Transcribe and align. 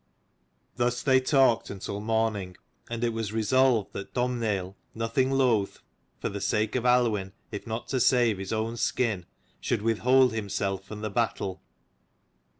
Thus 0.77 1.03
they 1.03 1.19
talked 1.19 1.69
until 1.69 1.99
morning, 1.99 2.57
and 2.89 3.03
it 3.03 3.13
was 3.13 3.31
resolved 3.31 3.93
that 3.93 4.15
Domhnaill, 4.15 4.73
nothing 4.95 5.29
loath, 5.29 5.83
for 6.19 6.27
the 6.27 6.41
sake 6.41 6.75
of 6.75 6.85
Aluinn 6.85 7.33
if 7.51 7.67
not 7.67 7.87
to 7.89 7.99
save 7.99 8.39
his 8.39 8.51
own 8.51 8.77
skin, 8.77 9.27
should 9.59 9.83
withhold 9.83 10.33
himself 10.33 10.83
from 10.85 11.01
the 11.01 11.11
battle. 11.11 11.61